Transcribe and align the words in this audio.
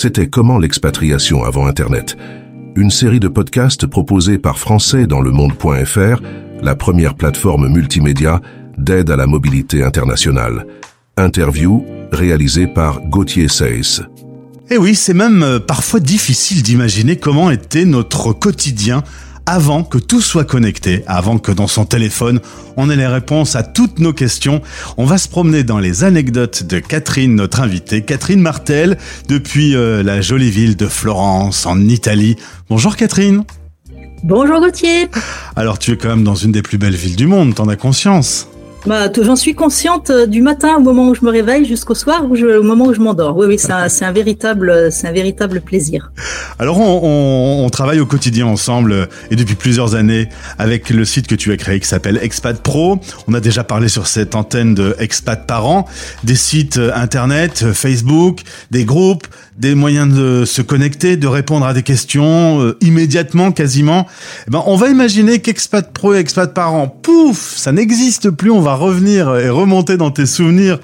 c'était 0.00 0.28
Comment 0.28 0.58
l'expatriation 0.58 1.44
avant 1.44 1.66
Internet 1.66 2.16
Une 2.74 2.90
série 2.90 3.20
de 3.20 3.28
podcasts 3.28 3.86
proposés 3.86 4.38
par 4.38 4.58
Français 4.58 5.06
dans 5.06 5.20
le 5.20 5.30
monde.fr, 5.30 6.22
la 6.62 6.74
première 6.74 7.14
plateforme 7.14 7.68
multimédia 7.68 8.40
d'aide 8.78 9.10
à 9.10 9.16
la 9.16 9.26
mobilité 9.26 9.82
internationale. 9.82 10.66
Interview 11.18 11.84
réalisée 12.12 12.66
par 12.66 13.02
Gauthier 13.02 13.48
Seyss. 13.48 14.00
Et 14.70 14.78
oui, 14.78 14.94
c'est 14.94 15.12
même 15.12 15.42
euh, 15.42 15.58
parfois 15.58 16.00
difficile 16.00 16.62
d'imaginer 16.62 17.16
comment 17.16 17.50
était 17.50 17.84
notre 17.84 18.32
quotidien 18.32 19.02
avant 19.50 19.82
que 19.82 19.98
tout 19.98 20.20
soit 20.20 20.44
connecté, 20.44 21.02
avant 21.08 21.38
que 21.38 21.50
dans 21.50 21.66
son 21.66 21.84
téléphone, 21.84 22.38
on 22.76 22.88
ait 22.88 22.94
les 22.94 23.08
réponses 23.08 23.56
à 23.56 23.64
toutes 23.64 23.98
nos 23.98 24.12
questions. 24.12 24.62
On 24.96 25.04
va 25.04 25.18
se 25.18 25.28
promener 25.28 25.64
dans 25.64 25.80
les 25.80 26.04
anecdotes 26.04 26.62
de 26.62 26.78
Catherine, 26.78 27.34
notre 27.34 27.60
invitée, 27.60 28.02
Catherine 28.02 28.40
Martel, 28.40 28.96
depuis 29.26 29.74
euh, 29.74 30.04
la 30.04 30.20
jolie 30.20 30.52
ville 30.52 30.76
de 30.76 30.86
Florence, 30.86 31.66
en 31.66 31.80
Italie. 31.80 32.36
Bonjour 32.68 32.94
Catherine. 32.94 33.42
Bonjour 34.22 34.60
Gauthier. 34.60 35.08
Alors 35.56 35.80
tu 35.80 35.90
es 35.90 35.96
quand 35.96 36.10
même 36.10 36.22
dans 36.22 36.36
une 36.36 36.52
des 36.52 36.62
plus 36.62 36.78
belles 36.78 36.94
villes 36.94 37.16
du 37.16 37.26
monde, 37.26 37.56
t'en 37.56 37.66
as 37.66 37.74
conscience 37.74 38.46
bah, 38.86 39.10
j'en 39.20 39.36
suis 39.36 39.54
consciente 39.54 40.10
euh, 40.10 40.26
du 40.26 40.40
matin 40.40 40.76
au 40.76 40.80
moment 40.80 41.08
où 41.08 41.14
je 41.14 41.24
me 41.24 41.30
réveille 41.30 41.64
jusqu'au 41.64 41.94
soir 41.94 42.24
au 42.24 42.62
moment 42.62 42.86
où 42.86 42.94
je 42.94 43.00
m'endors. 43.00 43.36
Oui, 43.36 43.46
oui, 43.46 43.58
c'est 43.58 43.72
un, 43.72 44.12
véritable, 44.12 44.90
c'est 44.90 45.06
un 45.06 45.12
véritable 45.12 45.60
plaisir. 45.60 46.12
Alors, 46.58 46.78
on, 46.78 47.00
on, 47.02 47.64
on, 47.64 47.70
travaille 47.70 48.00
au 48.00 48.06
quotidien 48.06 48.46
ensemble 48.46 48.92
euh, 48.92 49.06
et 49.30 49.36
depuis 49.36 49.54
plusieurs 49.54 49.94
années 49.94 50.28
avec 50.58 50.90
le 50.90 51.04
site 51.04 51.26
que 51.26 51.34
tu 51.34 51.52
as 51.52 51.56
créé 51.56 51.80
qui 51.80 51.88
s'appelle 51.88 52.18
Expat 52.22 52.60
Pro. 52.60 52.98
On 53.28 53.34
a 53.34 53.40
déjà 53.40 53.64
parlé 53.64 53.88
sur 53.88 54.06
cette 54.06 54.34
antenne 54.34 54.74
de 54.74 54.94
Expat 54.98 55.46
Parents, 55.46 55.86
des 56.24 56.34
sites 56.34 56.78
euh, 56.78 56.90
internet, 56.94 57.72
Facebook, 57.72 58.40
des 58.70 58.84
groupes, 58.84 59.26
des 59.60 59.74
moyens 59.74 60.12
de 60.12 60.44
se 60.46 60.62
connecter, 60.62 61.16
de 61.16 61.26
répondre 61.26 61.66
à 61.66 61.74
des 61.74 61.82
questions 61.82 62.62
euh, 62.62 62.78
immédiatement, 62.80 63.52
quasiment. 63.52 64.06
Eh 64.48 64.50
ben, 64.50 64.62
on 64.66 64.76
va 64.76 64.88
imaginer 64.88 65.40
qu'Expat 65.40 65.92
Pro 65.92 66.14
et 66.14 66.18
Expat 66.18 66.52
Parents, 66.54 66.88
pouf, 66.88 67.56
ça 67.56 67.70
n'existe 67.70 68.30
plus. 68.30 68.50
On 68.50 68.62
va 68.62 68.69
revenir 68.74 69.36
et 69.36 69.48
remonter 69.48 69.96
dans 69.96 70.10
tes 70.10 70.26
souvenirs 70.26 70.78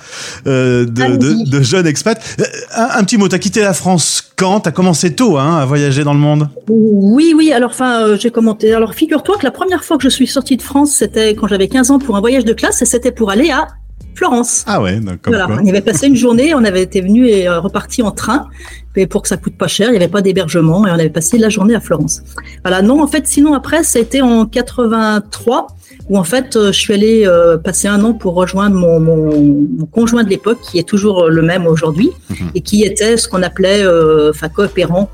euh, 0.47 0.85
de, 0.85 1.17
de, 1.17 1.51
de, 1.51 1.63
jeunes 1.63 1.87
expats. 1.87 2.21
Euh, 2.41 2.45
un, 2.75 3.01
un, 3.01 3.05
petit 3.05 3.19
mot, 3.19 3.29
t'as 3.29 3.39
quitté 3.39 3.61
la 3.61 3.75
France 3.75 4.23
quand? 4.37 4.61
T'as 4.61 4.71
commencé 4.71 5.15
tôt 5.15 5.39
hein, 5.39 5.57
à 5.57 5.65
voyager 5.65 6.05
dans 6.05 6.15
le 6.15 6.21
monde? 6.21 6.49
Oui, 6.69 7.35
oui. 7.37 7.53
Alors, 7.53 7.71
enfin, 7.71 8.03
euh, 8.03 8.17
j'ai 8.19 8.31
commenté. 8.31 8.73
Alors, 8.73 8.95
figure-toi 8.95 9.37
que 9.39 9.45
la 9.45 9.51
première 9.51 9.85
fois 9.85 9.97
que 9.97 10.03
je 10.03 10.09
suis 10.09 10.27
sortie 10.27 10.57
de 10.57 10.63
France, 10.63 10.93
c'était 10.93 11.35
quand 11.35 11.49
j'avais 11.49 11.69
15 11.69 11.91
ans 11.91 11.99
pour 11.99 12.17
un 12.17 12.21
voyage 12.21 12.45
de 12.45 12.53
classe 12.53 12.83
et 12.83 12.87
c'était 12.87 13.13
pour 13.13 13.31
aller 13.31 13.51
à 13.51 13.69
Florence. 14.17 14.65
Ah 14.67 14.81
ouais, 14.81 14.99
d'accord. 14.99 15.33
Voilà, 15.33 15.47
on 15.49 15.65
y 15.65 15.69
avait 15.69 15.83
passé 15.83 16.07
une 16.07 16.17
journée, 16.17 16.55
on 16.55 16.65
avait 16.65 16.83
été 16.83 17.03
venu 17.03 17.29
et 17.29 17.47
euh, 17.47 17.61
reparti 17.61 18.03
en 18.03 18.11
train, 18.11 18.49
mais 18.97 19.07
pour 19.07 19.23
que 19.23 19.29
ça 19.29 19.37
coûte 19.37 19.57
pas 19.59 19.69
cher, 19.69 19.89
il 19.89 19.91
n'y 19.91 19.99
avait 19.99 20.09
pas 20.09 20.23
d'hébergement 20.23 20.87
et 20.87 20.91
on 20.91 20.95
avait 20.95 21.11
passé 21.11 21.37
la 21.37 21.51
journée 21.51 21.75
à 21.75 21.81
Florence. 21.81 22.23
Voilà, 22.65 22.81
non, 22.81 23.03
en 23.03 23.07
fait, 23.07 23.27
sinon 23.27 23.53
après, 23.53 23.85
ça 23.85 23.99
a 23.99 24.03
été 24.03 24.23
en 24.23 24.47
83 24.47 25.67
où 26.09 26.17
en 26.17 26.25
fait, 26.25 26.57
euh, 26.57 26.73
je 26.73 26.79
suis 26.79 26.95
allée 26.95 27.27
euh, 27.27 27.59
passer 27.59 27.89
un 27.89 28.03
an 28.05 28.15
pour 28.15 28.35
rejoindre 28.35 28.77
mon, 28.77 29.01
mon, 29.01 29.41
mon 29.79 29.87
conjoint 29.87 30.25
de 30.25 30.31
l'époque, 30.31 30.61
qui 30.63 30.79
est 30.79 30.89
toujours 30.89 31.29
le 31.29 31.43
même 31.43 31.67
aujourd'hui, 31.67 32.11
mmh. 32.31 32.35
et 32.55 32.61
qui 32.63 32.85
était 32.85 33.19
ce 33.19 33.29
qu'on 33.29 33.43
appelait, 33.43 33.85
enfin, 34.31 34.49
coopérant, 34.49 35.11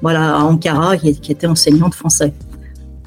voilà, 0.00 0.36
à 0.36 0.40
Ankara, 0.40 0.96
qui, 0.96 1.18
qui 1.20 1.32
était 1.32 1.46
enseignant 1.46 1.88
de 1.88 1.94
français. 1.94 2.32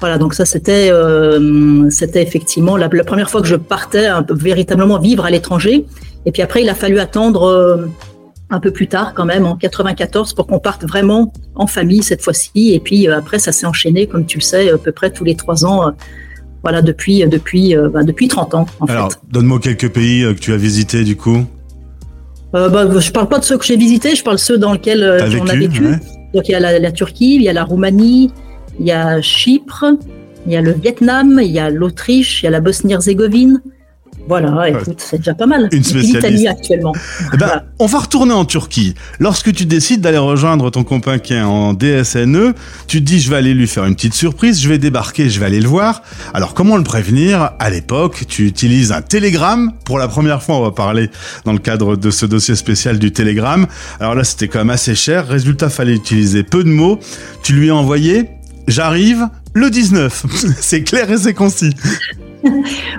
Voilà, 0.00 0.16
donc 0.16 0.32
ça 0.32 0.46
c'était 0.46 0.88
euh, 0.90 1.90
c'était 1.90 2.22
effectivement 2.22 2.78
la, 2.78 2.88
la, 2.90 3.04
première 3.04 3.30
fois 3.30 3.42
que 3.42 3.46
je 3.46 3.56
partais 3.56 4.06
un 4.06 4.22
peu, 4.22 4.34
véritablement 4.34 4.98
vivre 4.98 5.26
à 5.26 5.30
l'étranger. 5.30 5.84
Et 6.24 6.32
puis 6.32 6.40
après, 6.40 6.62
il 6.62 6.68
a 6.70 6.74
fallu 6.74 6.98
attendre 6.98 7.44
euh, 7.44 7.86
un 8.48 8.60
peu 8.60 8.70
plus 8.70 8.88
tard 8.88 9.12
quand 9.14 9.26
même, 9.26 9.44
en 9.44 9.56
94, 9.56 10.32
pour 10.32 10.46
qu'on 10.46 10.58
parte 10.58 10.84
vraiment 10.84 11.32
en 11.54 11.66
famille 11.66 12.02
cette 12.02 12.22
fois-ci. 12.22 12.72
Et 12.72 12.80
puis 12.80 13.08
euh, 13.08 13.18
après, 13.18 13.38
ça 13.38 13.52
s'est 13.52 13.66
enchaîné, 13.66 14.06
comme 14.06 14.24
tu 14.24 14.38
le 14.38 14.42
sais, 14.42 14.70
à 14.70 14.78
peu 14.78 14.90
près 14.90 15.10
tous 15.10 15.24
les 15.24 15.34
trois 15.34 15.66
ans. 15.66 15.92
Voilà, 16.62 16.80
depuis 16.80 17.26
depuis 17.26 17.74
bah, 17.92 18.02
depuis 18.02 18.28
30 18.28 18.54
ans. 18.54 18.66
En 18.80 18.86
Alors, 18.86 19.12
donne-moi 19.30 19.60
quelques 19.60 19.90
pays 19.90 20.22
que 20.22 20.40
tu 20.40 20.52
as 20.54 20.58
visités 20.58 21.04
du 21.04 21.16
coup. 21.16 21.44
Euh, 22.54 22.68
bah, 22.70 22.86
je 22.98 23.10
parle 23.10 23.28
pas 23.28 23.38
de 23.38 23.44
ceux 23.44 23.58
que 23.58 23.64
j'ai 23.66 23.76
visités, 23.76 24.14
je 24.14 24.24
parle 24.24 24.36
de 24.36 24.42
ceux 24.42 24.56
dans 24.56 24.72
lesquels 24.72 25.02
on 25.42 25.46
a 25.46 25.54
vécu. 25.54 25.86
Ouais. 25.86 26.00
Donc 26.32 26.48
il 26.48 26.52
y 26.52 26.54
a 26.54 26.60
la, 26.60 26.78
la 26.78 26.92
Turquie, 26.92 27.36
il 27.36 27.42
y 27.42 27.48
a 27.48 27.52
la 27.52 27.64
Roumanie, 27.64 28.30
il 28.80 28.86
y 28.86 28.92
a 28.92 29.20
Chypre, 29.20 29.84
il 30.46 30.52
y 30.52 30.56
a 30.56 30.62
le 30.62 30.72
Vietnam, 30.72 31.38
il 31.42 31.50
y 31.50 31.58
a 31.58 31.70
l'Autriche, 31.70 32.42
il 32.42 32.46
y 32.46 32.48
a 32.48 32.50
la 32.50 32.60
Bosnie-Herzégovine. 32.60 33.60
Voilà, 34.28 34.68
écoute, 34.68 34.98
c'est 34.98 35.16
déjà 35.18 35.34
pas 35.34 35.46
mal. 35.46 35.68
Une 35.72 35.82
spécialiste. 35.82 36.14
L'Italie 36.14 36.46
actuellement. 36.46 36.92
Eh 36.94 37.36
ben, 37.36 37.46
voilà. 37.46 37.64
On 37.78 37.86
va 37.86 37.98
retourner 37.98 38.32
en 38.32 38.44
Turquie. 38.44 38.94
Lorsque 39.18 39.52
tu 39.52 39.66
décides 39.66 40.02
d'aller 40.02 40.18
rejoindre 40.18 40.70
ton 40.70 40.84
copain 40.84 41.18
qui 41.18 41.34
est 41.34 41.40
en 41.40 41.74
DSNE, 41.74 42.54
tu 42.86 43.00
te 43.00 43.04
dis 43.04 43.20
je 43.20 43.30
vais 43.30 43.36
aller 43.36 43.54
lui 43.54 43.66
faire 43.66 43.84
une 43.86 43.94
petite 43.94 44.14
surprise, 44.14 44.60
je 44.60 44.68
vais 44.68 44.78
débarquer, 44.78 45.30
je 45.30 45.40
vais 45.40 45.46
aller 45.46 45.60
le 45.60 45.68
voir. 45.68 46.02
Alors 46.32 46.54
comment 46.54 46.76
le 46.76 46.84
prévenir? 46.84 47.50
À 47.58 47.70
l'époque, 47.70 48.24
tu 48.28 48.46
utilises 48.46 48.92
un 48.92 49.02
télégramme. 49.02 49.72
Pour 49.84 49.98
la 49.98 50.06
première 50.06 50.42
fois, 50.42 50.56
on 50.56 50.62
va 50.62 50.70
parler 50.70 51.10
dans 51.44 51.52
le 51.52 51.58
cadre 51.58 51.96
de 51.96 52.10
ce 52.10 52.24
dossier 52.24 52.54
spécial 52.54 52.98
du 52.98 53.12
télégramme. 53.12 53.66
Alors 53.98 54.14
là, 54.14 54.22
c'était 54.22 54.48
quand 54.48 54.60
même 54.60 54.70
assez 54.70 54.94
cher. 54.94 55.26
Résultat, 55.26 55.70
fallait 55.70 55.94
utiliser 55.94 56.44
peu 56.44 56.62
de 56.62 56.68
mots. 56.68 57.00
Tu 57.42 57.54
lui 57.54 57.70
as 57.70 57.74
envoyé 57.74 58.28
J'arrive 58.70 59.26
le 59.52 59.68
19. 59.68 60.26
c'est 60.60 60.84
clair 60.84 61.10
et 61.10 61.16
c'est 61.16 61.34
concis. 61.34 61.74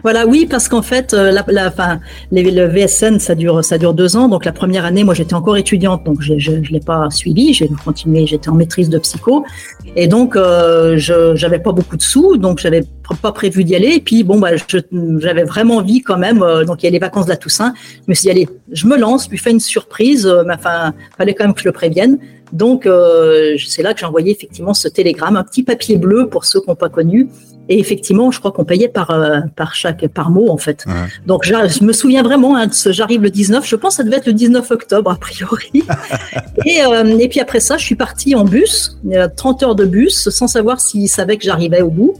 voilà, 0.03 0.27
oui, 0.27 0.45
parce 0.49 0.67
qu'en 0.67 0.81
fait, 0.81 1.13
euh, 1.13 1.31
la, 1.31 1.45
le 2.31 2.65
VSN, 2.67 3.19
ça 3.19 3.35
dure, 3.35 3.63
ça 3.63 3.77
dure 3.77 3.93
deux 3.93 4.17
ans. 4.17 4.27
Donc 4.27 4.43
la 4.43 4.51
première 4.51 4.83
année, 4.83 5.05
moi, 5.05 5.13
j'étais 5.13 5.33
encore 5.33 5.55
étudiante, 5.55 6.03
donc 6.03 6.21
je 6.21 6.33
ne 6.33 6.67
l'ai 6.67 6.81
pas 6.81 7.09
suivi. 7.09 7.53
J'ai 7.53 7.69
continué, 7.83 8.27
j'étais 8.27 8.49
en 8.49 8.55
maîtrise 8.55 8.89
de 8.89 8.99
psycho, 8.99 9.45
et 9.95 10.07
donc 10.07 10.35
euh, 10.35 10.97
je 10.97 11.35
j'avais 11.35 11.59
pas 11.59 11.71
beaucoup 11.71 11.95
de 11.95 12.01
sous, 12.01 12.35
donc 12.35 12.59
j'avais 12.59 12.83
pas 13.13 13.31
prévu 13.31 13.63
d'y 13.63 13.75
aller. 13.75 13.95
Et 13.95 13.99
puis 13.99 14.23
bon, 14.23 14.39
bah, 14.39 14.51
j'avais 15.19 15.43
vraiment 15.43 15.77
envie 15.77 16.01
quand 16.01 16.17
même. 16.17 16.43
Euh, 16.43 16.65
donc 16.65 16.83
il 16.83 16.85
y 16.85 16.89
a 16.89 16.91
les 16.91 16.99
vacances 16.99 17.25
de 17.25 17.31
la 17.31 17.37
Toussaint. 17.37 17.73
Je 17.95 18.09
me 18.09 18.13
suis 18.13 18.23
dit 18.23 18.31
allez, 18.31 18.49
je 18.71 18.87
me 18.87 18.97
lance, 18.97 19.29
lui 19.29 19.37
fais 19.37 19.51
une 19.51 19.59
surprise. 19.59 20.25
Euh, 20.25 20.43
mais 20.45 20.53
enfin, 20.53 20.93
fallait 21.17 21.33
quand 21.33 21.45
même 21.45 21.53
que 21.53 21.61
je 21.61 21.67
le 21.67 21.73
prévienne. 21.73 22.17
Donc 22.51 22.85
euh, 22.85 23.55
c'est 23.65 23.81
là 23.81 23.93
que 23.93 23.99
j'ai 23.99 24.05
envoyé 24.05 24.31
effectivement 24.31 24.73
ce 24.73 24.87
télégramme, 24.87 25.37
un 25.37 25.43
petit 25.43 25.63
papier 25.63 25.97
bleu 25.97 26.27
pour 26.27 26.45
ceux 26.45 26.59
qui 26.61 26.69
n'ont 26.69 26.75
pas 26.75 26.89
connu. 26.89 27.29
Et 27.69 27.79
effectivement, 27.79 28.31
je 28.31 28.39
crois 28.39 28.51
qu'on 28.51 28.65
payait 28.65 28.89
par 28.89 29.11
euh, 29.11 29.39
par 29.55 29.75
chaque 29.75 30.05
par 30.07 30.29
mot 30.29 30.49
en 30.49 30.57
fait. 30.57 30.83
Ouais. 30.87 30.93
Donc 31.25 31.45
je 31.45 31.83
me 31.83 31.93
souviens 31.93 32.23
vraiment 32.23 32.57
hein, 32.57 32.67
de 32.67 32.73
ce 32.73 32.91
j'arrive 32.91 33.21
le 33.21 33.29
19. 33.29 33.65
Je 33.65 33.75
pense 33.75 33.93
que 33.93 33.97
ça 33.97 34.03
devait 34.03 34.17
être 34.17 34.25
le 34.25 34.33
19 34.33 34.69
octobre 34.71 35.11
a 35.11 35.15
priori. 35.15 35.71
et, 36.65 36.83
euh, 36.83 37.17
et 37.17 37.29
puis 37.29 37.39
après 37.39 37.61
ça, 37.61 37.77
je 37.77 37.85
suis 37.85 37.95
partie 37.95 38.35
en 38.35 38.43
bus, 38.43 38.99
30 39.37 39.63
heures 39.63 39.75
de 39.75 39.85
bus, 39.85 40.29
sans 40.29 40.47
savoir 40.47 40.81
s'il 40.81 41.07
savait 41.07 41.37
que 41.37 41.43
j'arrivais 41.43 41.81
au 41.81 41.89
bout. 41.89 42.15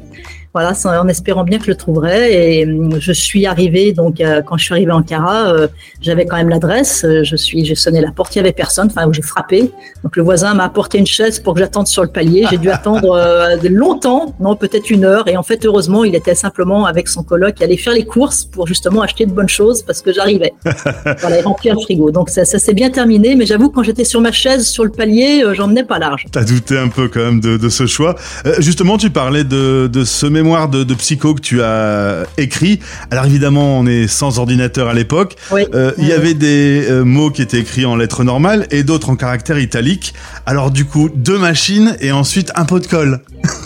Voilà, 0.54 0.74
en 0.84 1.08
espérant 1.08 1.46
bien 1.46 1.60
que 1.60 1.66
je 1.66 1.72
le 1.72 1.78
trouverais. 1.78 2.34
Et 2.34 2.68
je 3.00 3.12
suis 3.14 3.46
arrivée, 3.46 3.94
donc 3.94 4.20
euh, 4.20 4.42
quand 4.42 4.58
je 4.58 4.66
suis 4.66 4.74
arrivée 4.74 4.92
en 4.92 5.02
Cara, 5.02 5.54
euh, 5.54 5.68
j'avais 6.02 6.26
quand 6.26 6.36
même 6.36 6.50
l'adresse. 6.50 7.06
Je 7.24 7.36
suis, 7.38 7.64
j'ai 7.64 7.76
sonné 7.76 8.02
la 8.02 8.12
porte, 8.12 8.36
il 8.36 8.40
y 8.40 8.42
avait 8.42 8.52
personne. 8.52 8.88
Enfin, 8.88 9.10
j'ai 9.14 9.22
frappé. 9.22 9.72
Donc 10.04 10.18
le 10.18 10.24
voisin 10.24 10.54
m'a 10.54 10.66
apporté 10.66 10.98
une 10.98 11.08
chaise 11.08 11.40
pour 11.40 11.54
que 11.54 11.62
j'attende 11.62 11.88
sur 11.88 12.04
le 12.04 12.10
palier. 12.10 12.46
J'ai 12.50 12.58
dû 12.58 12.70
attendre 12.72 13.12
euh, 13.12 13.56
longtemps, 13.70 14.36
non 14.42 14.58
peut-être 14.58 14.90
une 14.90 15.06
heure. 15.06 15.26
Et 15.30 15.38
en 15.38 15.44
fait, 15.44 15.66
heureusement, 15.66 16.04
il 16.04 16.16
était 16.16 16.36
simplement 16.36 16.86
avec 16.86 17.08
son 17.08 17.24
coloc, 17.24 17.56
il 17.60 17.64
allait 17.64 17.78
faire 17.78 17.94
les 17.94 18.06
courses 18.06 18.44
pour 18.44 18.68
justement 18.68 19.02
acheter 19.02 19.26
de 19.26 19.32
bonnes 19.32 19.48
choses 19.48 19.84
parce 19.84 20.02
que 20.02 20.12
j'arrivais. 20.12 20.54
voilà, 21.22 21.40
et 21.40 21.42
remplir 21.42 21.76
le 21.76 21.82
frigo. 21.82 22.12
Donc 22.12 22.30
ça, 22.30 22.44
ça 22.44 22.60
s'est 22.60 22.74
bien 22.74 22.90
terminé. 22.90 23.36
Mais 23.36 23.46
j'avoue, 23.46 23.70
quand 23.70 23.84
j'étais 23.84 24.04
sur 24.04 24.20
ma 24.20 24.34
chaise, 24.34 24.68
sur 24.68 24.84
le 24.84 24.92
palier, 24.92 25.46
j'en 25.54 25.68
menais 25.68 25.86
pas 25.86 25.98
large. 25.98 26.26
T'as 26.30 26.44
douté 26.44 26.78
un 26.78 26.90
peu 26.90 27.08
quand 27.08 27.22
même 27.22 27.40
de, 27.40 27.56
de 27.56 27.70
ce 27.70 27.88
choix. 27.88 28.16
justement, 28.60 28.98
tu 28.98 29.12
parlais 29.12 29.46
de, 29.46 29.88
de 29.88 30.04
ce 30.04 30.26
mémoire 30.42 30.70
de, 30.70 30.84
de, 30.84 30.94
psycho 30.94 31.34
que 31.34 31.42
tu 31.42 31.62
as 31.62 32.24
écrit. 32.38 32.80
Alors 33.10 33.26
évidemment, 33.26 33.80
on 33.80 33.86
est 33.86 34.08
sans 34.08 34.40
ordinateur 34.40 34.88
à 34.88 34.94
l'époque. 34.94 35.36
Oui. 35.52 35.66
Euh, 35.74 35.92
il 35.98 36.08
y 36.08 36.14
avait 36.14 36.34
des 36.34 36.88
euh, 36.90 37.04
mots 37.04 37.30
qui 37.30 37.42
étaient 37.42 37.60
écrits 37.60 37.86
en 37.86 37.96
lettres 37.96 38.24
normales 38.24 38.68
et 38.72 38.84
d'autres 38.84 39.10
en 39.10 39.16
caractère 39.16 39.60
italique. 39.60 40.14
Alors 40.46 40.72
du 40.72 40.86
coup, 40.86 41.10
deux 41.14 41.38
machines 41.38 41.96
et 42.00 42.12
ensuite 42.12 42.52
un 42.56 42.66
pot 42.66 42.80
de 42.80 42.88
colle. 42.88 43.22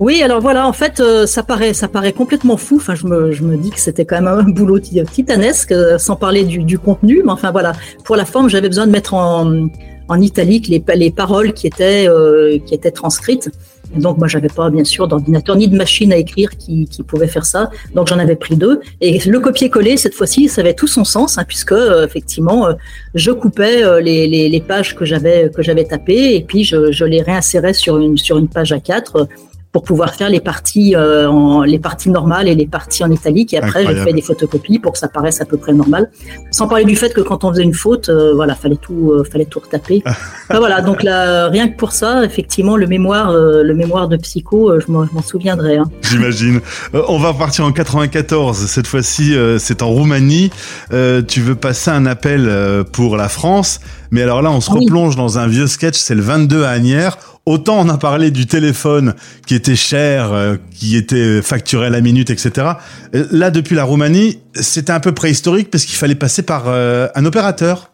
Oui, 0.00 0.22
alors 0.22 0.40
voilà, 0.40 0.66
en 0.68 0.72
fait, 0.72 1.00
euh, 1.00 1.26
ça 1.26 1.42
paraît, 1.42 1.74
ça 1.74 1.88
paraît 1.88 2.12
complètement 2.12 2.56
fou. 2.56 2.76
Enfin, 2.76 2.94
je 2.94 3.06
me, 3.06 3.32
je 3.32 3.42
me 3.42 3.56
dis 3.56 3.70
que 3.70 3.80
c'était 3.80 4.04
quand 4.04 4.16
même 4.16 4.28
un 4.28 4.42
boulot 4.48 4.78
titanesque, 4.78 5.72
euh, 5.72 5.98
sans 5.98 6.14
parler 6.14 6.44
du, 6.44 6.58
du, 6.58 6.78
contenu. 6.78 7.22
Mais 7.24 7.32
enfin, 7.32 7.50
voilà, 7.50 7.72
pour 8.04 8.14
la 8.14 8.24
forme, 8.24 8.48
j'avais 8.48 8.68
besoin 8.68 8.86
de 8.86 8.92
mettre 8.92 9.14
en, 9.14 9.68
en 10.08 10.20
italique 10.20 10.68
les, 10.68 10.82
les 10.94 11.10
paroles 11.10 11.52
qui 11.52 11.66
étaient, 11.66 12.08
euh, 12.08 12.58
qui 12.64 12.74
étaient 12.74 12.92
transcrites. 12.92 13.50
Donc, 13.96 14.18
moi, 14.18 14.28
j'avais 14.28 14.48
pas, 14.48 14.70
bien 14.70 14.84
sûr, 14.84 15.08
d'ordinateur 15.08 15.56
ni 15.56 15.68
de 15.68 15.76
machine 15.76 16.12
à 16.12 16.16
écrire 16.16 16.50
qui, 16.56 16.86
qui 16.86 17.02
pouvait 17.02 17.26
faire 17.26 17.46
ça. 17.46 17.70
Donc, 17.94 18.08
j'en 18.08 18.18
avais 18.18 18.36
pris 18.36 18.56
deux. 18.56 18.80
Et 19.00 19.18
le 19.26 19.40
copier-coller, 19.40 19.96
cette 19.96 20.14
fois-ci, 20.14 20.48
ça 20.48 20.60
avait 20.60 20.74
tout 20.74 20.86
son 20.86 21.04
sens, 21.04 21.38
hein, 21.38 21.44
puisque, 21.46 21.72
euh, 21.72 22.04
effectivement, 22.04 22.66
euh, 22.66 22.74
je 23.14 23.30
coupais 23.30 23.82
euh, 23.82 24.00
les, 24.00 24.26
les, 24.26 24.48
les, 24.48 24.60
pages 24.60 24.94
que 24.94 25.04
j'avais, 25.04 25.50
que 25.50 25.62
j'avais 25.62 25.84
tapées 25.84 26.34
et 26.34 26.42
puis 26.42 26.64
je, 26.64 26.92
je 26.92 27.04
les 27.04 27.22
réinsérais 27.22 27.72
sur 27.72 27.98
une, 27.98 28.18
sur 28.18 28.38
une 28.38 28.48
page 28.48 28.72
à 28.72 28.80
quatre 28.80 29.28
pour 29.72 29.82
pouvoir 29.82 30.14
faire 30.14 30.30
les 30.30 30.40
parties, 30.40 30.96
euh, 30.96 31.28
en, 31.28 31.62
les 31.62 31.78
parties 31.78 32.08
normales 32.08 32.48
et 32.48 32.54
les 32.54 32.66
parties 32.66 33.04
en 33.04 33.10
italique. 33.10 33.52
Et 33.52 33.58
après, 33.58 33.86
j'ai 33.86 33.96
fait 33.96 34.12
des 34.12 34.22
photocopies 34.22 34.78
pour 34.78 34.92
que 34.92 34.98
ça 34.98 35.08
paraisse 35.08 35.40
à 35.42 35.44
peu 35.44 35.58
près 35.58 35.74
normal. 35.74 36.10
Sans 36.50 36.68
parler 36.68 36.84
du 36.84 36.96
fait 36.96 37.12
que 37.12 37.20
quand 37.20 37.44
on 37.44 37.50
faisait 37.50 37.64
une 37.64 37.74
faute, 37.74 38.08
euh, 38.08 38.32
voilà, 38.34 38.54
fallait 38.54 38.76
tout, 38.76 39.12
euh, 39.12 39.24
fallait 39.24 39.44
tout 39.44 39.60
retaper. 39.60 40.02
voilà, 40.50 40.80
donc 40.80 41.02
là, 41.02 41.48
rien 41.48 41.68
que 41.68 41.76
pour 41.76 41.92
ça, 41.92 42.24
effectivement, 42.24 42.76
le 42.76 42.86
mémoire, 42.86 43.32
le 43.32 43.74
mémoire 43.74 44.08
de 44.08 44.16
psycho, 44.16 44.80
je 44.80 44.90
m'en 44.90 45.22
souviendrai. 45.22 45.76
Hein. 45.76 45.84
J'imagine. 46.02 46.60
on 46.94 47.18
va 47.18 47.34
partir 47.34 47.64
en 47.64 47.72
94. 47.72 48.56
Cette 48.56 48.86
fois-ci, 48.86 49.34
c'est 49.58 49.82
en 49.82 49.88
Roumanie. 49.88 50.50
tu 50.90 51.40
veux 51.40 51.54
passer 51.54 51.90
un 51.90 52.06
appel 52.06 52.50
pour 52.92 53.16
la 53.16 53.28
France, 53.28 53.80
mais 54.10 54.22
alors 54.22 54.40
là, 54.40 54.50
on 54.50 54.60
se 54.60 54.70
replonge 54.70 55.16
dans 55.16 55.38
un 55.38 55.46
vieux 55.46 55.66
sketch. 55.66 55.96
C'est 55.96 56.14
le 56.14 56.22
22 56.22 56.64
à 56.64 56.70
Agnières 56.70 57.18
Autant 57.48 57.80
on 57.80 57.88
a 57.88 57.96
parlé 57.96 58.30
du 58.30 58.46
téléphone 58.46 59.14
qui 59.46 59.54
était 59.54 59.74
cher, 59.74 60.34
euh, 60.34 60.56
qui 60.70 60.98
était 60.98 61.40
facturé 61.40 61.86
à 61.86 61.88
la 61.88 62.02
minute, 62.02 62.28
etc. 62.28 62.72
Euh, 63.14 63.24
là, 63.30 63.50
depuis 63.50 63.74
la 63.74 63.84
Roumanie, 63.84 64.40
c'était 64.52 64.92
un 64.92 65.00
peu 65.00 65.12
préhistorique 65.12 65.70
parce 65.70 65.86
qu'il 65.86 65.96
fallait 65.96 66.14
passer 66.14 66.42
par 66.42 66.64
euh, 66.66 67.08
un 67.14 67.24
opérateur. 67.24 67.92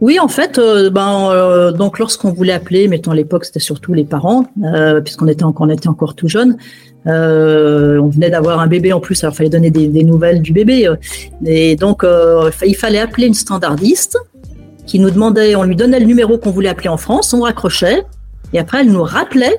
Oui, 0.00 0.18
en 0.18 0.26
fait, 0.26 0.60
ben, 0.92 1.70
donc 1.78 2.00
lorsqu'on 2.00 2.32
voulait 2.32 2.52
appeler, 2.52 2.88
mettons 2.88 3.12
à 3.12 3.14
l'époque, 3.14 3.44
c'était 3.44 3.60
surtout 3.60 3.94
les 3.94 4.04
parents, 4.04 4.44
puisqu'on 5.04 5.28
était, 5.28 5.44
encore, 5.44 6.16
tout 6.16 6.26
jeune. 6.26 6.56
on 7.06 8.08
venait 8.08 8.28
d'avoir 8.28 8.58
un 8.58 8.66
bébé 8.66 8.92
en 8.92 8.98
plus, 8.98 9.22
alors 9.22 9.34
il 9.34 9.36
fallait 9.36 9.50
donner 9.50 9.70
des, 9.70 9.86
des, 9.86 10.02
nouvelles 10.02 10.42
du 10.42 10.52
bébé. 10.52 10.92
et 11.46 11.76
donc, 11.76 12.04
il 12.66 12.76
fallait 12.76 12.98
appeler 12.98 13.28
une 13.28 13.34
standardiste 13.34 14.18
qui 14.84 14.98
nous 14.98 15.10
demandait, 15.10 15.54
on 15.54 15.62
lui 15.62 15.76
donnait 15.76 16.00
le 16.00 16.06
numéro 16.06 16.38
qu'on 16.38 16.50
voulait 16.50 16.68
appeler 16.68 16.88
en 16.88 16.98
France, 16.98 17.32
on 17.32 17.42
raccrochait, 17.42 18.04
et 18.54 18.58
après, 18.58 18.80
elle 18.80 18.92
nous 18.92 19.02
rappelait 19.02 19.58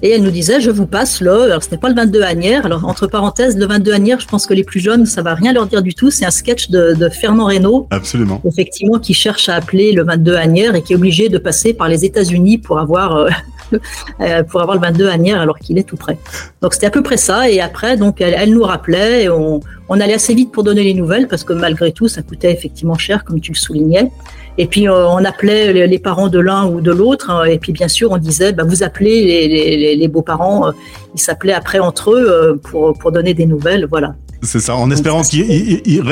et 0.00 0.10
elle 0.10 0.22
nous 0.22 0.30
disait, 0.30 0.60
je 0.60 0.70
vous 0.70 0.86
passe 0.86 1.20
le, 1.20 1.42
alors 1.42 1.60
ce 1.60 1.72
n'est 1.72 1.76
pas 1.76 1.88
le 1.88 1.96
22 1.96 2.22
Agnières, 2.22 2.64
alors 2.64 2.84
entre 2.84 3.08
parenthèses, 3.08 3.58
le 3.58 3.66
22 3.66 3.92
Agnières, 3.92 4.20
je 4.20 4.28
pense 4.28 4.46
que 4.46 4.54
les 4.54 4.62
plus 4.62 4.78
jeunes, 4.78 5.06
ça 5.06 5.22
va 5.22 5.34
rien 5.34 5.52
leur 5.52 5.66
dire 5.66 5.82
du 5.82 5.92
tout, 5.92 6.12
c'est 6.12 6.24
un 6.24 6.30
sketch 6.30 6.70
de, 6.70 7.08
Fernand 7.08 7.46
Reynaud. 7.46 7.88
Absolument. 7.90 8.40
Effectivement, 8.44 9.00
qui 9.00 9.12
cherche 9.12 9.48
à 9.48 9.56
appeler 9.56 9.90
le 9.90 10.04
22 10.04 10.36
Agnières 10.36 10.76
et 10.76 10.82
qui 10.82 10.92
est 10.92 10.96
obligé 10.96 11.28
de 11.28 11.38
passer 11.38 11.74
par 11.74 11.88
les 11.88 12.04
États-Unis 12.04 12.58
pour 12.58 12.78
avoir, 12.78 13.16
euh, 13.16 13.28
euh, 14.20 14.44
pour 14.44 14.60
avoir 14.62 14.76
le 14.76 14.82
22 14.82 15.08
Agnières 15.08 15.40
alors 15.40 15.58
qu'il 15.58 15.76
est 15.76 15.82
tout 15.82 15.96
près. 15.96 16.16
Donc 16.62 16.74
c'était 16.74 16.86
à 16.86 16.90
peu 16.90 17.02
près 17.02 17.16
ça, 17.16 17.50
et 17.50 17.60
après, 17.60 17.96
donc 17.96 18.20
elle, 18.20 18.36
elle 18.38 18.54
nous 18.54 18.62
rappelait, 18.62 19.24
et 19.24 19.28
on, 19.28 19.58
on 19.88 20.00
allait 20.00 20.14
assez 20.14 20.34
vite 20.34 20.52
pour 20.52 20.62
donner 20.62 20.84
les 20.84 20.94
nouvelles, 20.94 21.26
parce 21.26 21.42
que 21.42 21.54
malgré 21.54 21.90
tout, 21.90 22.06
ça 22.06 22.22
coûtait 22.22 22.52
effectivement 22.52 22.96
cher, 22.96 23.24
comme 23.24 23.40
tu 23.40 23.50
le 23.50 23.58
soulignais. 23.58 24.12
Et 24.60 24.66
puis 24.66 24.88
euh, 24.88 25.08
on 25.08 25.24
appelait 25.24 25.86
les, 25.86 25.98
parents 26.00 26.28
de 26.28 26.40
l'un 26.40 26.66
ou 26.66 26.80
de 26.80 26.90
l'autre. 26.90 27.30
Hein, 27.30 27.44
et 27.44 27.58
puis 27.58 27.72
bien 27.72 27.86
sûr, 27.86 28.10
on 28.10 28.18
disait, 28.18 28.52
bah, 28.52 28.64
vous 28.64 28.82
appelez 28.82 29.48
les, 29.48 29.96
les 29.96 30.08
beaux-parents. 30.08 30.68
Euh, 30.68 30.72
ils 31.14 31.20
s'appelaient 31.20 31.52
après 31.52 31.78
entre 31.78 32.10
eux 32.10 32.28
euh, 32.28 32.56
pour, 32.56 32.92
pour 32.98 33.12
donner 33.12 33.34
des 33.34 33.46
nouvelles. 33.46 33.86
Voilà. 33.88 34.16
C'est 34.42 34.60
ça, 34.60 34.76
en 34.76 34.90
espérant 34.90 35.22
qu'il 35.22 36.02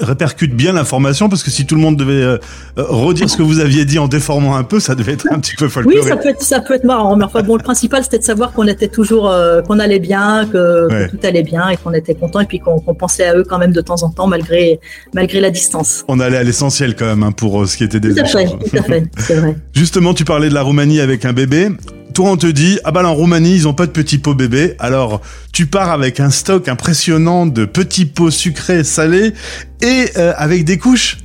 répercute 0.00 0.54
bien 0.54 0.72
l'information, 0.72 1.28
parce 1.28 1.42
que 1.42 1.50
si 1.50 1.66
tout 1.66 1.76
le 1.76 1.80
monde 1.80 1.96
devait 1.96 2.22
euh, 2.22 2.38
redire 2.76 3.30
ce 3.30 3.36
que 3.36 3.42
vous 3.42 3.60
aviez 3.60 3.84
dit 3.84 3.98
en 3.98 4.08
déformant 4.08 4.56
un 4.56 4.64
peu, 4.64 4.80
ça 4.80 4.94
devait 4.94 5.12
être 5.12 5.26
un 5.30 5.38
petit 5.38 5.54
peu 5.54 5.68
folklorique. 5.68 6.02
Oui, 6.02 6.08
ça 6.08 6.16
peut 6.16 6.28
être, 6.28 6.42
ça 6.42 6.60
peut 6.60 6.74
être 6.74 6.84
marrant, 6.84 7.16
mais 7.16 7.24
enfin 7.24 7.42
bon, 7.42 7.56
le 7.56 7.62
principal 7.62 8.02
c'était 8.02 8.18
de 8.18 8.24
savoir 8.24 8.52
qu'on 8.52 8.66
était 8.66 8.88
toujours, 8.88 9.30
euh, 9.30 9.62
qu'on 9.62 9.78
allait 9.78 10.00
bien, 10.00 10.46
que, 10.46 11.08
tout 11.08 11.18
allait 11.22 11.44
bien 11.44 11.68
et 11.68 11.76
qu'on 11.76 11.92
était 11.92 12.14
content 12.14 12.40
et 12.40 12.46
puis 12.46 12.58
qu'on 12.58 12.80
pensait 12.80 13.26
à 13.26 13.36
eux 13.36 13.44
quand 13.48 13.58
même 13.58 13.72
de 13.72 13.80
temps 13.80 14.02
en 14.02 14.10
temps 14.10 14.26
malgré, 14.26 14.80
malgré 15.14 15.40
la 15.40 15.50
distance. 15.50 16.04
On 16.08 16.18
allait 16.18 16.38
à 16.38 16.42
l'essentiel 16.42 16.96
quand 16.96 17.06
même 17.06 17.22
hein, 17.22 17.32
pour 17.32 17.62
euh, 17.62 17.66
ce 17.66 17.76
qui 17.76 17.84
était 17.84 18.00
des 18.00 18.14
Tout 18.14 18.20
à 18.20 18.24
fait, 18.24 18.46
tout 18.46 18.76
à 18.76 18.82
fait, 18.82 19.04
c'est 19.18 19.36
vrai. 19.36 19.56
Justement, 19.74 20.12
tu 20.12 20.24
parlais 20.24 20.48
de 20.48 20.54
la 20.54 20.62
Roumanie 20.62 21.00
avec 21.00 21.24
un 21.24 21.32
bébé 21.32 21.70
toi 22.16 22.30
on 22.30 22.38
te 22.38 22.46
dit 22.46 22.78
ah 22.84 22.92
bah 22.92 23.06
en 23.06 23.12
Roumanie 23.12 23.54
ils 23.54 23.68
ont 23.68 23.74
pas 23.74 23.84
de 23.84 23.90
petits 23.90 24.16
pots 24.16 24.32
bébés. 24.32 24.74
Alors 24.78 25.20
tu 25.52 25.66
pars 25.66 25.90
avec 25.90 26.18
un 26.18 26.30
stock 26.30 26.66
impressionnant 26.66 27.44
de 27.44 27.66
petits 27.66 28.06
pots 28.06 28.30
sucrés 28.30 28.84
salés 28.84 29.34
et 29.82 30.06
euh, 30.16 30.32
avec 30.38 30.64
des 30.64 30.78
couches 30.78 31.18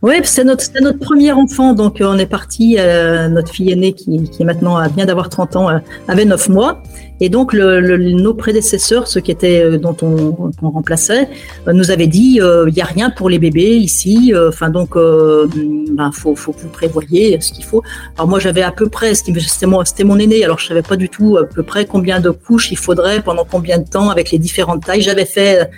oui, 0.00 0.14
c'est 0.22 0.44
notre, 0.44 0.64
notre 0.80 1.00
premier 1.00 1.32
enfant, 1.32 1.74
donc 1.74 2.00
euh, 2.00 2.06
on 2.08 2.18
est 2.18 2.26
parti. 2.26 2.76
Euh, 2.78 3.28
notre 3.28 3.50
fille 3.50 3.72
aînée, 3.72 3.94
qui, 3.94 4.30
qui 4.30 4.44
maintenant 4.44 4.80
vient 4.88 5.06
d'avoir 5.06 5.28
30 5.28 5.56
ans, 5.56 5.70
euh, 5.70 5.78
avait 6.06 6.24
9 6.24 6.50
mois. 6.50 6.82
Et 7.20 7.28
donc 7.28 7.52
le, 7.52 7.96
nos 8.12 8.32
prédécesseurs, 8.32 9.08
ceux 9.08 9.20
qui 9.20 9.32
étaient 9.32 9.76
dont 9.76 9.96
on, 10.02 10.52
on 10.62 10.70
remplaçait, 10.70 11.28
nous 11.66 11.90
avaient 11.90 12.06
dit 12.06 12.38
il 12.40 12.72
n'y 12.72 12.80
a 12.80 12.84
rien 12.84 13.10
pour 13.10 13.28
les 13.28 13.40
bébés 13.40 13.76
ici. 13.76 14.32
Enfin 14.48 14.70
donc, 14.70 14.94
ben, 14.94 16.12
faut, 16.12 16.36
faut 16.36 16.52
que 16.52 16.60
vous 16.60 16.68
prévoyez 16.68 17.40
ce 17.40 17.52
qu'il 17.52 17.64
faut. 17.64 17.82
Alors 18.16 18.28
moi 18.28 18.38
j'avais 18.38 18.62
à 18.62 18.70
peu 18.70 18.88
près, 18.88 19.16
c'était 19.16 19.66
mon, 19.66 19.84
c'était 19.84 20.04
mon 20.04 20.16
aîné, 20.16 20.44
alors 20.44 20.60
je 20.60 20.68
savais 20.68 20.82
pas 20.82 20.94
du 20.94 21.08
tout 21.08 21.38
à 21.38 21.44
peu 21.44 21.64
près 21.64 21.86
combien 21.86 22.20
de 22.20 22.30
couches 22.30 22.70
il 22.70 22.78
faudrait 22.78 23.20
pendant 23.20 23.44
combien 23.44 23.78
de 23.78 23.88
temps 23.88 24.10
avec 24.10 24.30
les 24.30 24.38
différentes 24.38 24.84
tailles. 24.84 25.02
J'avais 25.02 25.26
fait 25.26 25.68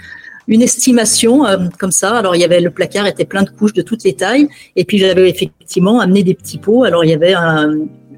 une 0.50 0.62
estimation 0.62 1.46
euh, 1.46 1.56
comme 1.78 1.92
ça. 1.92 2.18
Alors 2.18 2.36
il 2.36 2.40
y 2.40 2.44
avait 2.44 2.60
le 2.60 2.70
placard 2.70 3.06
était 3.06 3.24
plein 3.24 3.42
de 3.42 3.50
couches 3.50 3.72
de 3.72 3.82
toutes 3.82 4.04
les 4.04 4.12
tailles, 4.12 4.48
et 4.76 4.84
puis 4.84 4.98
j'avais 4.98 5.30
effectivement 5.30 6.00
amené 6.00 6.22
des 6.22 6.34
petits 6.34 6.58
pots. 6.58 6.84
Alors 6.84 7.04
il 7.04 7.10
y 7.10 7.14
avait 7.14 7.34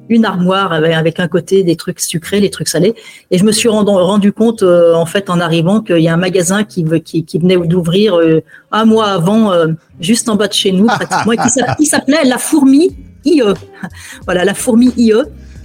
une 0.08 0.24
armoire 0.24 0.72
avec, 0.72 1.20
un 1.20 1.28
côté 1.28 1.62
des 1.62 1.76
trucs 1.76 2.00
sucrés, 2.00 2.40
les 2.40 2.50
trucs 2.50 2.68
salés. 2.68 2.94
Et 3.30 3.38
je 3.38 3.44
me 3.44 3.52
suis 3.52 3.68
rendu, 3.68 4.32
compte, 4.32 4.62
euh, 4.62 4.94
en 4.94 5.06
fait, 5.06 5.30
en 5.30 5.40
arrivant, 5.40 5.80
qu'il 5.80 6.00
y 6.00 6.08
a 6.08 6.14
un 6.14 6.18
magasin 6.18 6.64
qui, 6.64 6.84
venait 6.84 7.56
d'ouvrir 7.56 8.18
euh, 8.18 8.42
un 8.72 8.84
mois 8.84 9.06
avant, 9.06 9.52
juste 10.00 10.28
en 10.28 10.36
bas 10.36 10.48
de 10.48 10.52
chez 10.52 10.72
nous, 10.72 10.86
pratiquement, 10.86 11.32
qui 11.78 11.86
s'appelait 11.86 12.24
La 12.24 12.38
Fourmi 12.38 12.96
IE. 13.24 13.42
Voilà, 14.24 14.44
La 14.44 14.54
Fourmi 14.54 14.92
IE 14.96 15.12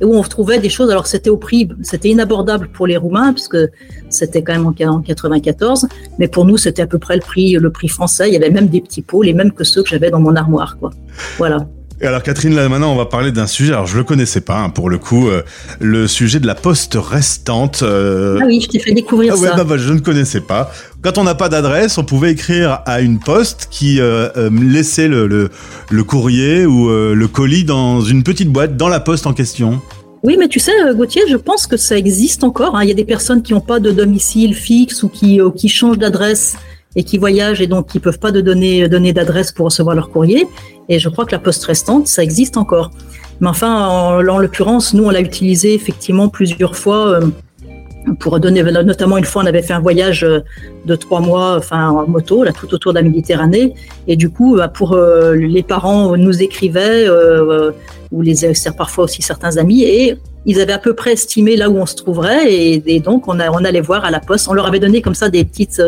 où 0.02 0.16
on 0.16 0.22
retrouvait 0.22 0.60
des 0.60 0.70
choses. 0.70 0.90
Alors 0.90 1.08
c'était 1.08 1.30
au 1.30 1.38
prix, 1.38 1.70
c'était 1.82 2.10
inabordable 2.10 2.70
pour 2.70 2.88
les 2.88 2.98
Roumains 2.98 3.34
puisque 3.34 3.58
c'était 4.10 4.42
quand 4.44 4.54
même 4.54 4.66
en 4.66 5.02
94, 5.02 5.88
mais 6.20 6.28
pour 6.28 6.46
nous 6.46 6.58
c'était 6.58 6.82
à 6.82 6.88
peu 6.88 7.00
près 7.00 7.16
le 7.16 7.22
prix, 7.22 7.54
le 7.54 7.72
prix 7.72 7.88
français. 7.88 8.30
Il 8.30 8.34
y 8.34 8.38
avait 8.38 8.50
même 8.50 8.68
des 8.68 8.82
petits 8.82 9.02
pots, 9.02 9.22
les 9.22 9.34
mêmes 9.34 9.52
que 9.52 9.64
ceux 9.64 9.84
que 9.84 9.90
j'avais 9.90 10.12
dans 10.12 10.20
mon 10.20 10.36
armoire, 10.36 10.78
quoi. 10.80 10.92
Voilà. 11.38 11.68
Et 12.00 12.06
alors 12.06 12.22
Catherine, 12.22 12.54
là 12.54 12.70
maintenant 12.70 12.94
on 12.94 12.96
va 12.96 13.08
parler 13.08 13.32
d'un 13.32 13.48
sujet, 13.48 13.74
alors 13.74 13.88
je 13.88 13.98
le 13.98 14.04
connaissais 14.04 14.42
pas 14.42 14.60
hein, 14.60 14.70
pour 14.70 14.88
le 14.88 15.00
coup, 15.00 15.30
euh, 15.30 15.42
le 15.80 16.08
sujet 16.08 16.40
de 16.40 16.46
la 16.46 16.54
poste 16.54 16.96
restante. 16.96 17.82
Euh, 17.82 18.38
ah 18.40 18.46
oui, 18.46 18.62
je 18.62 18.68
t'ai 18.68 18.78
fait 18.78 18.92
découvrir 18.92 19.34
ah 19.36 19.38
ça. 19.38 19.56
Bah, 19.56 19.64
bah, 19.64 19.78
je 19.80 19.92
ne 19.94 20.00
connaissais 20.00 20.42
pas. 20.42 20.72
Quand 21.02 21.18
on 21.18 21.24
n'a 21.24 21.34
pas 21.34 21.50
d'adresse, 21.50 21.98
on 21.98 22.04
pouvait 22.04 22.32
écrire 22.32 22.82
à 22.86 23.02
une 23.02 23.18
poste 23.20 23.68
qui 23.72 24.00
euh, 24.00 24.30
laissait 24.52 25.08
le, 25.08 25.26
le, 25.26 25.50
le, 25.90 26.04
courrier 26.04 26.68
ou 26.68 26.90
le 26.90 27.28
colis 27.28 27.64
dans 27.64 28.02
une 28.02 28.24
petite 28.24 28.50
boîte 28.50 28.78
dans 28.78 28.90
la 28.90 29.00
poste 29.00 29.26
en 29.26 29.34
question. 29.34 29.82
Oui, 30.24 30.36
mais 30.38 30.50
tu 30.50 30.60
sais, 30.60 30.72
Gauthier, 30.94 31.24
je 31.28 31.38
pense 31.38 31.66
que 31.66 31.78
ça 31.78 31.98
existe 31.98 32.44
encore. 32.44 32.76
Hein. 32.76 32.84
Il 32.84 32.90
y 32.90 32.92
a 32.92 32.96
des 32.96 33.06
personnes 33.06 33.42
qui 33.42 33.54
n'ont 33.54 33.62
pas 33.62 33.80
de 33.80 33.92
domicile 33.92 34.54
fixe 34.54 35.02
ou 35.02 35.10
qui, 35.10 35.40
qui 35.56 35.70
changent 35.70 36.00
d'adresse 36.00 36.58
et 36.98 37.04
qui 37.04 37.18
voyagent 37.18 37.62
et 37.62 37.68
donc 37.68 37.88
qui 37.88 38.00
peuvent 38.00 38.20
pas 38.20 38.32
de 38.32 38.42
donner, 38.42 38.90
donner 38.90 39.14
d'adresse 39.14 39.54
pour 39.54 39.66
recevoir 39.66 39.96
leur 39.96 40.10
courrier. 40.10 40.48
Et 40.90 41.00
je 41.00 41.08
crois 41.08 41.26
que 41.26 41.32
la 41.32 41.40
poste 41.40 41.64
restante, 41.64 42.08
ça 42.08 42.24
existe 42.24 42.58
encore. 42.58 42.92
Mais 43.40 43.48
enfin, 43.48 43.88
en, 43.88 44.20
l'occurrence, 44.20 44.96
nous, 44.96 45.06
on 45.06 45.12
l'a 45.12 45.22
utilisé 45.22 45.76
effectivement 45.76 46.28
plusieurs 46.28 46.76
fois 46.76 47.08
euh, 47.08 47.22
pour 48.20 48.40
donner, 48.40 48.64
notamment 48.64 49.18
une 49.18 49.26
fois, 49.26 49.44
on 49.44 49.46
avait 49.46 49.62
fait 49.62 49.74
un 49.74 49.80
voyage 49.80 50.24
euh, 50.24 50.40
de 50.86 50.96
trois 50.96 51.20
mois, 51.20 51.58
enfin 51.58 51.90
en 51.90 52.08
moto, 52.08 52.44
là, 52.44 52.52
tout 52.52 52.74
autour 52.74 52.94
de 52.94 52.98
la 52.98 53.04
Méditerranée. 53.04 53.76
Et 54.08 54.16
du 54.16 54.32
coup, 54.32 54.58
bah, 54.58 54.68
pour 54.68 54.94
euh, 54.94 55.36
les 55.36 55.62
parents 55.62 56.18
nous 56.18 56.42
écrivaient, 56.42 57.08
ou 58.12 58.22
les 58.22 58.36
parfois 58.78 59.06
aussi 59.06 59.22
certains 59.22 59.58
amis, 59.58 59.84
et 59.84 60.18
ils 60.46 60.62
avaient 60.62 60.74
à 60.74 60.80
peu 60.80 60.94
près 60.94 61.14
estimé 61.14 61.58
là 61.58 61.70
où 61.70 61.78
on 61.78 61.86
se 61.86 61.96
trouverait, 61.96 62.54
et, 62.54 63.00
donc 63.00 63.28
on, 63.28 63.40
a, 63.40 63.50
on 63.52 63.64
allait 63.64 63.82
voir 63.82 64.06
à 64.06 64.12
la 64.12 64.20
poste. 64.20 64.48
On 64.48 64.54
leur 64.54 64.66
avait 64.68 64.80
donné 64.80 65.02
comme 65.02 65.16
ça 65.16 65.30
des 65.30 65.44
petites, 65.44 65.82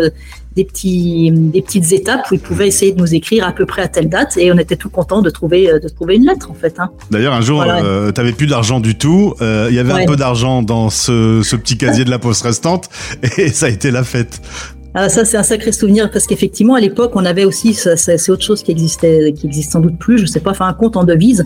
des, 0.56 0.66
petits, 0.66 1.32
des 1.32 1.62
petites 1.62 1.92
étapes 1.92 2.30
où 2.32 2.36
ils 2.36 2.40
pouvaient 2.40 2.68
essayer 2.68 2.92
de 2.92 3.00
nous 3.00 3.14
écrire 3.14 3.48
à 3.48 3.52
peu 3.52 3.66
près 3.66 3.82
à 3.82 3.88
telle 3.88 4.10
date 4.10 4.38
et 4.38 4.52
on 4.52 4.58
était 4.58 4.76
tout 4.76 4.90
content 4.90 5.22
de 5.22 5.30
trouver, 5.30 5.70
euh, 5.70 5.80
de 5.80 5.88
trouver 5.88 6.16
une 6.16 6.26
lettre 6.26 6.50
en 6.52 6.54
fait. 6.54 6.80
Hein. 6.80 6.90
D'ailleurs, 7.12 7.34
un 7.34 7.42
jour, 7.42 7.64
euh, 7.66 8.12
tu 8.12 8.20
n'avais 8.20 8.34
plus 8.34 8.48
d'argent 8.48 8.80
du 8.80 8.98
tout. 8.98 9.36
Euh, 9.42 9.68
il 9.70 9.76
y 9.76 9.80
avait 9.80 9.94
un 9.94 10.06
peu 10.06 10.16
d'argent 10.16 10.62
dans 10.62 10.90
ce, 10.90 11.42
ce, 11.44 11.56
petit 11.56 11.78
casier 11.78 12.04
de 12.04 12.10
la 12.10 12.20
poste 12.20 12.44
restante 12.44 12.90
et 13.38 13.50
ça 13.50 13.68
a 13.68 13.70
été 13.70 13.92
la 13.92 14.04
fête. 14.04 14.42
Ah, 14.96 15.08
ça, 15.08 15.24
c'est 15.24 15.38
un 15.38 15.44
sacré 15.44 15.72
souvenir 15.72 16.10
parce 16.10 16.26
qu'effectivement, 16.26 16.74
à 16.74 16.80
l'époque, 16.80 17.12
on 17.14 17.24
avait 17.24 17.46
aussi, 17.46 17.76
c'est 17.76 18.30
autre 18.32 18.44
chose 18.44 18.64
qui 18.64 18.72
existait, 18.72 19.34
qui 19.34 19.46
existe 19.46 19.72
sans 19.72 19.82
doute 19.82 20.00
plus, 20.00 20.18
je 20.18 20.26
sais 20.26 20.40
pas, 20.40 20.50
enfin, 20.52 20.68
un 20.68 20.74
compte 20.74 20.98
en 20.98 21.04
devise. 21.04 21.46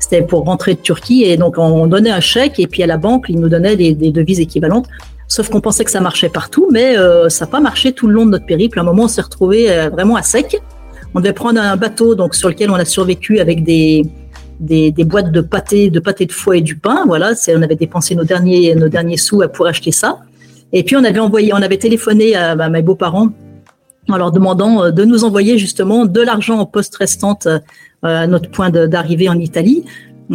C'était 0.00 0.22
pour 0.22 0.44
rentrer 0.44 0.74
de 0.74 0.80
Turquie 0.80 1.24
et 1.24 1.36
donc 1.36 1.58
on 1.58 1.86
donnait 1.86 2.10
un 2.10 2.20
chèque 2.20 2.58
et 2.58 2.66
puis 2.66 2.82
à 2.82 2.86
la 2.86 2.96
banque, 2.96 3.26
ils 3.28 3.38
nous 3.38 3.50
donnaient 3.50 3.76
des, 3.76 3.94
devises 4.10 4.40
équivalentes. 4.40 4.86
Sauf 5.28 5.48
qu'on 5.48 5.60
pensait 5.60 5.84
que 5.84 5.90
ça 5.90 6.00
marchait 6.00 6.30
partout, 6.30 6.68
mais 6.72 6.98
euh, 6.98 7.28
ça 7.28 7.44
n'a 7.44 7.50
pas 7.50 7.60
marché 7.60 7.92
tout 7.92 8.08
le 8.08 8.14
long 8.14 8.26
de 8.26 8.32
notre 8.32 8.46
périple. 8.46 8.80
À 8.80 8.82
un 8.82 8.84
moment, 8.84 9.04
on 9.04 9.08
s'est 9.08 9.20
retrouvé 9.20 9.70
euh, 9.70 9.88
vraiment 9.88 10.16
à 10.16 10.22
sec. 10.22 10.60
On 11.14 11.20
devait 11.20 11.34
prendre 11.34 11.60
un 11.60 11.76
bateau 11.76 12.16
donc 12.16 12.34
sur 12.34 12.48
lequel 12.48 12.70
on 12.70 12.74
a 12.74 12.84
survécu 12.84 13.38
avec 13.38 13.62
des, 13.62 14.06
des, 14.58 14.92
boîtes 15.04 15.30
de 15.30 15.40
pâté, 15.40 15.90
de 15.90 16.00
pâté 16.00 16.26
de 16.26 16.32
foie 16.32 16.56
et 16.56 16.62
du 16.62 16.76
pain. 16.76 17.04
Voilà, 17.06 17.34
on 17.54 17.62
avait 17.62 17.76
dépensé 17.76 18.16
nos 18.16 18.24
derniers, 18.24 18.74
nos 18.74 18.88
derniers 18.88 19.18
sous 19.18 19.42
pour 19.52 19.66
acheter 19.66 19.92
ça. 19.92 20.18
Et 20.72 20.82
puis 20.82 20.96
on 20.96 21.04
avait 21.04 21.20
envoyé, 21.20 21.52
on 21.52 21.62
avait 21.62 21.78
téléphoné 21.78 22.34
à 22.34 22.68
mes 22.68 22.82
beaux-parents 22.82 23.28
en 24.12 24.16
leur 24.16 24.32
demandant 24.32 24.84
euh, 24.84 24.90
de 24.90 25.04
nous 25.04 25.24
envoyer 25.24 25.58
justement 25.58 26.06
de 26.06 26.20
l'argent 26.20 26.58
en 26.58 26.66
poste 26.66 26.96
restante 26.96 27.46
à 28.02 28.26
notre 28.26 28.50
point 28.50 28.70
d'arrivée 28.70 29.28
en 29.28 29.38
Italie 29.38 29.84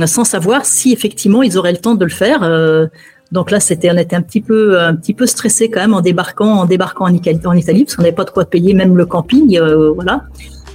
sans 0.05 0.25
savoir 0.25 0.65
si 0.65 0.91
effectivement 0.91 1.41
ils 1.41 1.57
auraient 1.57 1.71
le 1.71 1.77
temps 1.77 1.95
de 1.95 2.03
le 2.03 2.11
faire. 2.11 2.43
Euh, 2.43 2.87
Donc 3.31 3.49
là, 3.49 3.59
c'était, 3.59 3.89
on 3.91 3.97
était 3.97 4.15
un 4.15 4.21
petit 4.21 4.41
peu, 4.41 4.79
un 4.79 4.95
petit 4.95 5.13
peu 5.13 5.25
stressé 5.25 5.69
quand 5.69 5.79
même 5.79 5.93
en 5.93 6.01
débarquant, 6.01 6.53
en 6.61 6.65
débarquant 6.65 7.05
en 7.05 7.13
Italie, 7.13 7.83
parce 7.85 7.95
qu'on 7.95 8.03
n'avait 8.03 8.15
pas 8.15 8.25
de 8.25 8.29
quoi 8.29 8.45
payer 8.45 8.73
même 8.73 8.95
le 8.97 9.05
camping, 9.05 9.57
euh, 9.57 9.91
voilà. 9.91 10.23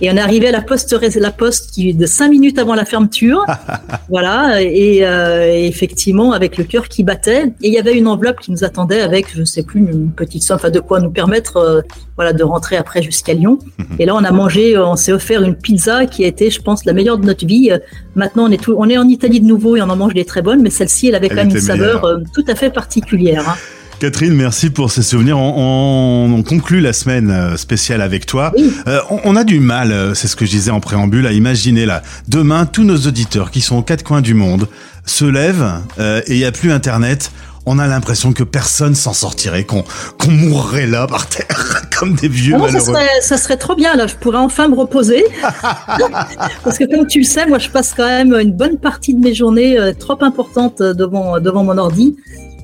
Et 0.00 0.10
on 0.10 0.16
est 0.16 0.20
arrivé 0.20 0.48
à 0.48 0.52
la 0.52 0.62
poste, 0.62 0.96
la 1.16 1.30
poste 1.30 1.72
qui 1.72 1.92
de 1.94 2.06
cinq 2.06 2.30
minutes 2.30 2.58
avant 2.58 2.74
la 2.74 2.84
fermeture, 2.84 3.44
voilà. 4.08 4.62
Et, 4.62 5.00
euh, 5.02 5.52
effectivement, 5.52 6.32
avec 6.32 6.56
le 6.56 6.64
cœur 6.64 6.88
qui 6.88 7.04
battait, 7.04 7.46
et 7.62 7.68
il 7.68 7.72
y 7.72 7.78
avait 7.78 7.96
une 7.96 8.06
enveloppe 8.06 8.40
qui 8.40 8.50
nous 8.50 8.64
attendait 8.64 9.00
avec, 9.00 9.26
je 9.34 9.44
sais 9.44 9.62
plus, 9.62 9.80
une 9.80 10.10
petite 10.10 10.42
somme, 10.42 10.56
enfin 10.56 10.70
de 10.70 10.80
quoi 10.80 11.00
nous 11.00 11.10
permettre, 11.10 11.56
euh, 11.58 11.80
voilà, 12.16 12.32
de 12.32 12.42
rentrer 12.42 12.76
après 12.76 13.02
jusqu'à 13.02 13.34
Lyon. 13.34 13.58
Et 13.98 14.06
là, 14.06 14.14
on 14.14 14.24
a 14.24 14.30
mangé, 14.30 14.78
on 14.78 14.96
s'est 14.96 15.12
offert 15.12 15.42
une 15.42 15.54
pizza 15.54 16.06
qui 16.06 16.24
a 16.24 16.26
été, 16.26 16.50
je 16.50 16.60
pense, 16.62 16.84
la 16.84 16.92
meilleure 16.92 17.18
de 17.18 17.26
notre 17.26 17.46
vie. 17.46 17.70
Maintenant, 18.14 18.44
on 18.48 18.50
est 18.50 18.62
tout, 18.62 18.74
on 18.76 18.88
est 18.88 18.98
en 18.98 19.08
Italie 19.08 19.40
de 19.40 19.46
nouveau 19.46 19.76
et 19.76 19.82
on 19.82 19.88
en 19.88 19.96
mange 19.96 20.14
des 20.14 20.24
très 20.24 20.42
bonnes, 20.42 20.62
mais 20.62 20.70
celle-ci, 20.70 21.08
elle 21.08 21.14
avait 21.14 21.28
quand 21.28 21.36
même 21.36 21.50
une 21.50 21.60
saveur 21.60 22.04
euh, 22.04 22.18
tout 22.34 22.44
à 22.48 22.54
fait 22.54 22.70
particulière. 22.70 23.48
Hein. 23.48 23.54
Catherine, 24.00 24.32
merci 24.32 24.70
pour 24.70 24.90
ces 24.90 25.02
souvenirs. 25.02 25.38
On, 25.38 26.42
conclut 26.48 26.80
la 26.80 26.94
semaine 26.94 27.30
euh, 27.30 27.58
spéciale 27.58 28.00
avec 28.00 28.24
toi. 28.24 28.50
Euh, 28.88 29.00
on, 29.10 29.36
a 29.36 29.44
du 29.44 29.60
mal, 29.60 29.92
euh, 29.92 30.14
c'est 30.14 30.26
ce 30.26 30.36
que 30.36 30.46
je 30.46 30.50
disais 30.52 30.70
en 30.70 30.80
préambule, 30.80 31.26
à 31.26 31.32
imaginer 31.32 31.84
là. 31.84 32.02
Demain, 32.26 32.64
tous 32.64 32.82
nos 32.82 32.96
auditeurs 32.96 33.50
qui 33.50 33.60
sont 33.60 33.76
aux 33.76 33.82
quatre 33.82 34.02
coins 34.02 34.22
du 34.22 34.32
monde 34.32 34.68
se 35.04 35.26
lèvent 35.26 35.70
et 35.98 36.22
il 36.28 36.38
n'y 36.38 36.46
a 36.46 36.52
plus 36.52 36.72
Internet. 36.72 37.30
On 37.66 37.78
a 37.78 37.86
l'impression 37.86 38.32
que 38.32 38.42
personne 38.42 38.94
s'en 38.94 39.12
sortirait, 39.12 39.64
qu'on 39.64 39.84
mourrait 40.30 40.86
là 40.86 41.06
par 41.06 41.26
terre 41.26 41.82
comme 41.98 42.14
des 42.14 42.28
vieux 42.28 42.54
ah 42.56 42.58
malheureux. 42.58 42.96
Ça 43.20 43.36
serait, 43.36 43.58
trop 43.58 43.76
bien 43.76 43.96
là. 43.96 44.06
Je 44.06 44.14
pourrais 44.16 44.38
enfin 44.38 44.68
me 44.68 44.76
reposer 44.76 45.24
parce 46.64 46.78
que 46.78 46.84
comme 46.90 47.06
tu 47.06 47.18
le 47.18 47.26
sais, 47.26 47.44
moi 47.44 47.58
je 47.58 47.68
passe 47.68 47.92
quand 47.94 48.06
même 48.06 48.32
une 48.32 48.52
bonne 48.52 48.78
partie 48.78 49.12
de 49.12 49.20
mes 49.20 49.34
journées 49.34 49.76
trop 49.98 50.16
importantes 50.22 50.80
devant 50.80 51.38
devant 51.38 51.64
mon 51.64 51.76
ordi 51.76 52.16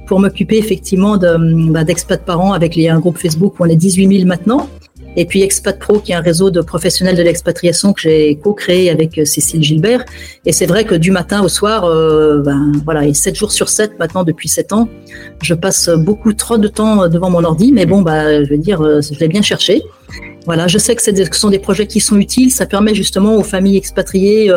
pour 0.07 0.21
m'occuper 0.21 0.59
effectivement 0.59 1.17
d'expat 1.17 2.25
parents 2.25 2.53
avec 2.53 2.79
un 2.79 2.99
groupe 3.01 3.19
Facebook 3.19 3.59
où 3.59 3.65
on 3.65 3.67
est 3.67 3.77
18 3.77 4.19
000 4.19 4.27
maintenant. 4.27 4.69
Et 5.17 5.25
puis 5.25 5.43
Expat 5.43 5.79
Pro, 5.79 5.99
qui 5.99 6.13
est 6.13 6.15
un 6.15 6.21
réseau 6.21 6.51
de 6.51 6.61
professionnels 6.61 7.17
de 7.17 7.23
l'expatriation 7.23 7.95
que 7.95 8.03
j'ai 8.03 8.37
co-créé 8.37 8.91
avec 8.91 9.19
euh, 9.19 9.25
Cécile 9.25 9.63
Gilbert. 9.63 10.05
Et 10.45 10.53
c'est 10.53 10.67
vrai 10.67 10.85
que 10.85 10.95
du 10.95 11.11
matin 11.11 11.43
au 11.43 11.49
soir, 11.49 11.85
euh, 11.85 12.43
ben, 12.43 12.73
voilà, 12.85 13.07
et 13.07 13.15
7 13.15 13.35
jours 13.35 13.51
sur 13.51 13.71
7 13.71 13.99
maintenant 13.99 14.25
depuis 14.25 14.49
7 14.49 14.75
ans, 14.75 14.89
je 15.43 15.55
passe 15.55 15.89
beaucoup 15.89 16.35
trop 16.35 16.59
de 16.59 16.69
temps 16.69 17.09
devant 17.09 17.31
mon 17.31 17.45
ordi. 17.45 17.73
Mais 17.73 17.87
bon, 17.87 18.03
bah, 18.03 18.45
je 18.45 18.51
veux 18.51 18.59
dire, 18.59 18.83
euh, 18.83 19.01
je 19.01 19.19
l'ai 19.19 19.29
bien 19.29 19.43
cherché. 19.43 19.83
Voilà, 20.47 20.67
je 20.69 20.79
sais 20.79 20.95
que, 20.95 21.03
ce 21.03 21.13
sont 21.33 21.51
des 21.51 21.59
projets 21.59 21.87
qui 21.87 22.01
sont 22.01 22.19
utiles. 22.19 22.51
Ça 22.51 22.67
permet 22.67 22.95
justement 22.95 23.37
aux 23.37 23.43
familles 23.43 23.77
expatriées 23.77 24.53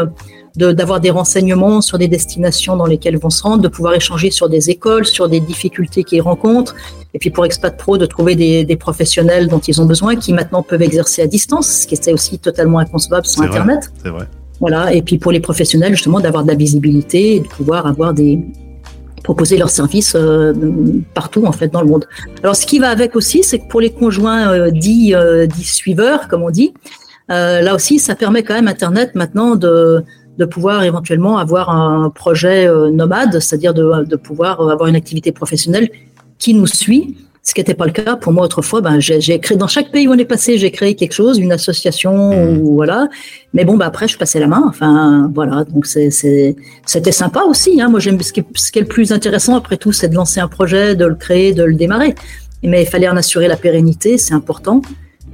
d'avoir 0.56 1.00
des 1.00 1.10
renseignements 1.10 1.82
sur 1.82 1.98
des 1.98 2.08
destinations 2.08 2.76
dans 2.76 2.86
lesquelles 2.86 3.18
vont 3.18 3.30
se 3.30 3.42
rendre, 3.44 3.62
de 3.62 3.68
pouvoir 3.68 3.94
échanger 3.94 4.32
sur 4.32 4.50
des 4.50 4.70
écoles, 4.70 5.06
sur 5.06 5.30
des 5.30 5.40
difficultés 5.40 6.04
qu'ils 6.04 6.22
rencontrent, 6.22 6.76
et 7.14 7.20
puis 7.20 7.30
pour 7.30 7.46
Expat 7.46 7.76
Pro, 7.78 7.98
de 7.98 8.06
trouver 8.06 8.36
des, 8.36 8.66
des, 8.66 8.76
professionnels 8.76 9.48
dont 9.48 9.60
ils 9.60 9.82
ont 9.82 9.86
besoin, 9.86 10.16
qui 10.16 10.34
maintenant 10.34 10.62
peuvent 10.64 10.82
exercer 10.82 11.22
à 11.22 11.28
distance, 11.28 11.68
ce 11.68 11.88
qui 11.88 11.96
était 11.96 12.14
aussi 12.14 12.40
totalement 12.40 12.80
inconcevable 12.80 13.26
sur 13.26 13.42
Internet. 13.44 13.92
C'est 14.04 14.10
vrai. 14.10 14.26
Voilà, 14.60 14.94
et 14.94 15.02
puis 15.02 15.18
pour 15.18 15.32
les 15.32 15.40
professionnels, 15.40 15.94
justement, 15.94 16.20
d'avoir 16.20 16.44
de 16.44 16.50
la 16.50 16.56
visibilité 16.56 17.36
et 17.36 17.40
de 17.40 17.48
pouvoir 17.48 17.88
avoir 17.88 18.14
des 18.14 18.40
proposer 19.24 19.58
leurs 19.58 19.70
services 19.70 20.16
euh, 20.16 20.54
partout 21.14 21.46
en 21.46 21.52
fait 21.52 21.68
dans 21.68 21.82
le 21.82 21.88
monde. 21.88 22.06
Alors 22.44 22.56
ce 22.56 22.66
qui 22.66 22.80
va 22.80 22.90
avec 22.90 23.16
aussi, 23.16 23.44
c'est 23.44 23.60
que 23.60 23.68
pour 23.68 23.82
les 23.82 23.92
conjoints 23.92 24.52
euh, 24.52 24.72
dits, 24.72 25.14
euh, 25.14 25.46
dits 25.46 25.64
suiveurs, 25.64 26.28
comme 26.28 26.44
on 26.44 26.50
dit, 26.50 26.74
là 27.28 27.76
aussi, 27.76 28.00
ça 28.00 28.16
permet 28.16 28.42
quand 28.42 28.56
même 28.56 28.68
Internet 28.68 29.14
maintenant 29.14 29.56
de 29.56 30.04
de 30.40 30.46
pouvoir 30.46 30.84
éventuellement 30.84 31.38
avoir 31.38 31.70
un 31.70 32.10
projet 32.10 32.66
nomade, 32.94 33.42
c'est-à-dire 33.42 33.74
de, 33.74 34.06
de, 34.06 34.16
pouvoir 34.16 34.62
avoir 34.62 34.88
une 34.88 34.96
activité 34.96 35.34
professionnelle 35.34 35.90
qui 36.38 36.54
nous 36.54 36.66
suit, 36.66 37.18
ce 37.50 37.56
qui 37.56 37.62
n'était 37.62 37.74
pas 37.74 37.88
le 37.88 37.92
cas 37.92 38.16
pour 38.16 38.32
moi 38.32 38.46
autrefois. 38.46 38.80
Ben, 38.82 39.00
j'ai 39.00 39.40
créé 39.40 39.58
dans 39.58 39.68
chaque 39.68 39.92
pays 39.92 40.08
où 40.08 40.12
on 40.12 40.18
est 40.20 40.26
passé, 40.26 40.60
j'ai 40.60 40.70
créé 40.70 40.94
quelque 40.94 41.14
chose, 41.14 41.40
une 41.40 41.52
association 41.52 42.30
mmh. 42.30 42.60
ou 42.60 42.76
voilà. 42.76 43.08
Mais 43.56 43.66
bon, 43.66 43.76
ben 43.76 43.88
après, 43.88 44.08
je 44.08 44.20
passais 44.20 44.40
la 44.40 44.46
main. 44.46 44.64
Enfin, 44.68 45.32
voilà. 45.34 45.64
Donc 45.64 45.88
c'était 45.88 47.12
sympa 47.12 47.42
aussi. 47.42 47.82
Hein. 47.82 47.90
Moi, 47.90 48.00
j'aime 48.00 48.22
ce, 48.22 48.34
qui, 48.34 48.44
ce 48.54 48.72
qui 48.72 48.78
est 48.78 48.84
le 48.84 48.88
plus 48.88 49.12
intéressant 49.12 49.56
après 49.56 49.78
tout, 49.78 49.92
c'est 49.92 50.10
de 50.10 50.16
lancer 50.16 50.40
un 50.40 50.48
projet, 50.48 50.96
de 50.96 51.06
le 51.06 51.16
créer, 51.16 51.54
de 51.54 51.64
le 51.64 51.74
démarrer. 51.74 52.14
Mais 52.62 52.84
il 52.84 52.88
fallait 52.88 53.10
en 53.10 53.18
assurer 53.18 53.48
la 53.48 53.58
pérennité, 53.58 54.20
c'est 54.20 54.36
important. 54.36 54.84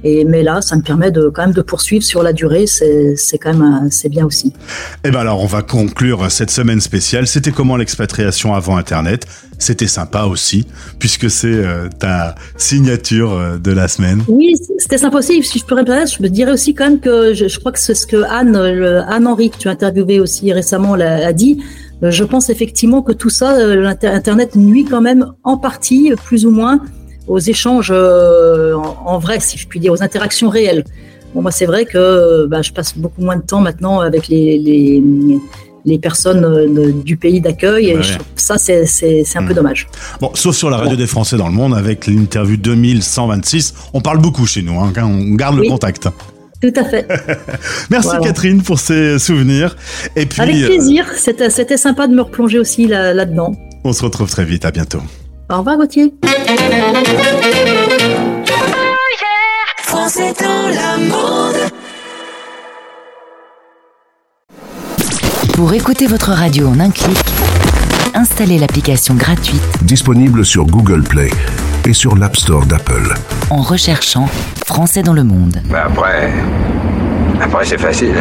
Et, 0.04 0.24
mais 0.24 0.42
là, 0.42 0.60
ça 0.60 0.76
me 0.76 0.82
permet 0.82 1.10
de 1.10 1.28
quand 1.28 1.42
même 1.42 1.54
de 1.54 1.62
poursuivre 1.62 2.04
sur 2.04 2.22
la 2.22 2.32
durée. 2.32 2.66
C'est 2.66 3.38
quand 3.38 3.54
même 3.54 3.88
c'est 3.90 4.08
bien 4.08 4.24
aussi. 4.24 4.48
Et 4.48 5.08
eh 5.08 5.10
ben 5.10 5.20
alors, 5.20 5.42
on 5.42 5.46
va 5.46 5.62
conclure 5.62 6.30
cette 6.30 6.50
semaine 6.50 6.80
spéciale. 6.80 7.26
C'était 7.26 7.50
comment 7.50 7.76
l'expatriation 7.76 8.54
avant 8.54 8.76
Internet? 8.76 9.26
C'était 9.58 9.86
sympa 9.86 10.24
aussi, 10.24 10.66
puisque 10.98 11.30
c'est 11.30 11.48
euh, 11.48 11.88
ta 11.98 12.34
signature 12.58 13.32
euh, 13.32 13.56
de 13.56 13.72
la 13.72 13.88
semaine. 13.88 14.22
Oui, 14.28 14.54
c'était 14.78 14.98
sympa 14.98 15.18
aussi. 15.18 15.42
Si 15.42 15.58
je 15.58 15.64
peux 15.64 15.74
répondre, 15.74 16.06
je 16.06 16.22
me 16.22 16.28
dirais 16.28 16.52
aussi 16.52 16.74
quand 16.74 16.90
même 16.90 17.00
que 17.00 17.32
je, 17.32 17.58
crois 17.58 17.72
que 17.72 17.78
c'est 17.78 17.94
ce 17.94 18.06
que 18.06 18.22
Anne, 18.24 18.54
Anne 18.54 19.26
Henry, 19.26 19.48
que 19.48 19.56
tu 19.56 19.68
as 19.68 19.70
interviewé 19.70 20.20
aussi 20.20 20.52
récemment, 20.52 20.94
a, 20.94 21.26
a 21.26 21.32
dit. 21.32 21.62
Je 22.02 22.24
pense 22.24 22.50
effectivement 22.50 23.00
que 23.00 23.12
tout 23.12 23.30
ça, 23.30 23.56
euh, 23.56 23.76
l'Internet 23.76 24.54
nuit 24.54 24.84
quand 24.84 25.00
même 25.00 25.32
en 25.44 25.56
partie, 25.56 26.12
plus 26.26 26.44
ou 26.44 26.50
moins, 26.50 26.80
aux 27.26 27.38
échanges 27.38 27.90
euh, 27.92 28.74
en, 28.74 29.18
vrai, 29.18 29.40
si 29.40 29.58
je 29.58 29.66
puis 29.66 29.80
dire, 29.80 29.92
aux 29.92 30.02
interactions 30.02 30.48
réelles. 30.48 30.84
Bon, 31.34 31.42
moi, 31.42 31.50
c'est 31.50 31.66
vrai 31.66 31.84
que 31.84 32.46
bah, 32.46 32.62
je 32.62 32.72
passe 32.72 32.96
beaucoup 32.96 33.22
moins 33.22 33.36
de 33.36 33.42
temps 33.42 33.60
maintenant 33.60 34.00
avec 34.00 34.28
les, 34.28 34.58
les, 34.58 35.02
les 35.86 35.98
personnes 35.98 36.44
euh, 36.44 36.92
du 36.92 37.16
pays 37.16 37.40
d'accueil. 37.40 37.90
et 37.90 38.00
ça, 38.34 38.58
c'est, 38.58 38.84
c'est, 38.86 39.22
c'est 39.24 39.38
un 39.38 39.44
peu 39.44 39.52
hmm. 39.52 39.56
dommage. 39.56 39.88
Bon, 40.20 40.30
sauf 40.34 40.54
sur 40.54 40.68
la 40.68 40.76
radio 40.76 40.96
des 40.96 41.06
Français 41.06 41.36
dans 41.36 41.48
le 41.48 41.54
monde, 41.54 41.74
avec 41.74 42.06
l'interview 42.06 42.56
2126, 42.56 43.74
on 43.94 44.00
parle 44.00 44.18
beaucoup 44.18 44.46
chez 44.46 44.62
nous, 44.62 44.78
hein, 44.78 44.92
on 44.98 45.34
garde 45.34 45.56
le 45.56 45.68
contact. 45.68 46.08
Tout 46.60 46.72
à 46.74 46.84
fait. 46.84 47.06
Merci 47.90 48.16
Catherine 48.22 48.62
pour 48.62 48.78
ces 48.78 49.18
souvenirs. 49.18 49.76
Et 50.16 50.26
puis, 50.26 50.40
Avec 50.40 50.56
euh, 50.56 50.66
plaisir, 50.66 51.06
c'était, 51.16 51.50
c'était 51.50 51.76
sympa 51.76 52.06
de 52.06 52.14
me 52.14 52.22
replonger 52.22 52.58
aussi 52.58 52.86
là, 52.86 53.12
là-dedans. 53.12 53.54
On 53.84 53.92
se 53.92 54.02
retrouve 54.02 54.30
très 54.30 54.44
vite, 54.44 54.64
à 54.64 54.70
bientôt. 54.70 55.00
Au 55.50 55.58
revoir 55.58 55.76
Gauthier. 55.76 56.12
Pour 65.54 65.74
écouter 65.74 66.06
votre 66.06 66.30
radio 66.30 66.68
en 66.68 66.80
un 66.80 66.90
clic, 66.90 67.18
installez 68.14 68.58
l'application 68.58 69.14
gratuite 69.14 69.60
disponible 69.82 70.46
sur 70.46 70.64
Google 70.64 71.02
Play 71.02 71.28
et 71.84 71.92
sur 71.92 72.16
l'App 72.16 72.34
Store 72.36 72.64
d'Apple. 72.64 73.12
En 73.50 73.60
recherchant 73.60 74.26
Français 74.64 75.02
dans 75.02 75.12
le 75.12 75.24
monde. 75.24 75.60
Bah 75.70 75.84
après, 75.86 76.32
après 77.42 77.66
c'est 77.66 77.78
facile. 77.78 78.14